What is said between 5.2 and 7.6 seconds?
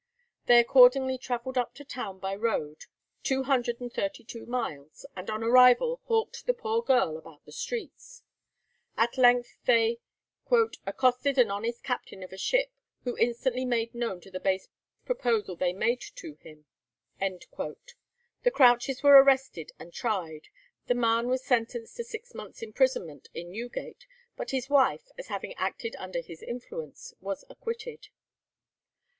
on arrival hawked the poor girl about the